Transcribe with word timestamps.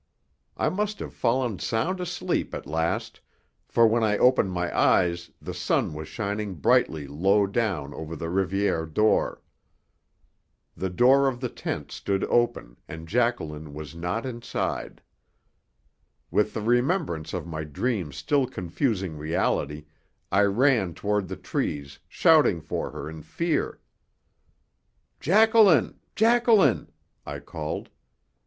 I 0.57 0.69
must 0.69 0.97
have 0.97 1.13
fallen 1.13 1.59
sound 1.59 2.01
asleep 2.01 2.55
at 2.55 2.65
last, 2.65 3.21
for 3.67 3.85
when 3.85 4.03
I 4.03 4.17
opened 4.17 4.51
my 4.51 4.75
eyes 4.75 5.29
the 5.39 5.53
sun 5.53 5.93
was 5.93 6.07
shining 6.07 6.55
brightly 6.55 7.05
low 7.05 7.45
down 7.45 7.93
over 7.93 8.15
the 8.15 8.25
Rivière 8.25 8.91
d'Or. 8.91 9.43
The 10.75 10.89
door 10.89 11.27
of 11.27 11.39
the 11.39 11.49
tent 11.49 11.91
stood 11.91 12.23
open 12.23 12.77
and 12.87 13.07
Jacqueline 13.07 13.75
was 13.75 13.93
not 13.93 14.25
inside. 14.25 15.03
With 16.31 16.55
the 16.55 16.61
remembrance 16.63 17.31
of 17.31 17.45
my 17.45 17.63
dream 17.63 18.11
still 18.11 18.47
confusing 18.47 19.17
reality, 19.19 19.85
I 20.31 20.45
ran 20.45 20.95
toward 20.95 21.27
the 21.27 21.35
trees, 21.37 21.99
shouting 22.07 22.59
for 22.59 22.89
her 22.89 23.07
in 23.07 23.21
fear. 23.21 23.79
"Jacqueline! 25.19 25.99
Jacqueline!" 26.15 26.89
I 27.23 27.37
called. 27.37 27.89